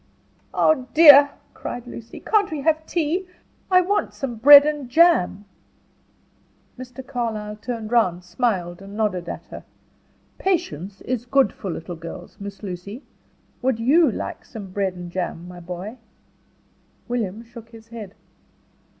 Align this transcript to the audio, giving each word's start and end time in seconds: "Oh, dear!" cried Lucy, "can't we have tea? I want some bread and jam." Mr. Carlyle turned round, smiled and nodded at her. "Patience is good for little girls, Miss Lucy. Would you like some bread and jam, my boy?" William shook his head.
"Oh, 0.51 0.87
dear!" 0.95 1.29
cried 1.53 1.85
Lucy, 1.85 2.19
"can't 2.21 2.49
we 2.49 2.61
have 2.61 2.87
tea? 2.87 3.27
I 3.69 3.81
want 3.81 4.15
some 4.15 4.37
bread 4.37 4.65
and 4.65 4.89
jam." 4.89 5.45
Mr. 6.75 7.05
Carlyle 7.05 7.57
turned 7.57 7.91
round, 7.91 8.23
smiled 8.23 8.81
and 8.81 8.97
nodded 8.97 9.29
at 9.29 9.45
her. 9.51 9.63
"Patience 10.39 11.01
is 11.01 11.27
good 11.27 11.53
for 11.53 11.69
little 11.69 11.95
girls, 11.95 12.37
Miss 12.39 12.63
Lucy. 12.63 13.03
Would 13.61 13.79
you 13.79 14.09
like 14.11 14.43
some 14.43 14.71
bread 14.71 14.95
and 14.95 15.11
jam, 15.11 15.47
my 15.47 15.59
boy?" 15.59 15.99
William 17.07 17.43
shook 17.43 17.69
his 17.69 17.89
head. 17.89 18.15